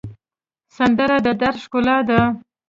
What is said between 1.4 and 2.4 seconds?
دَرد ښکلا ده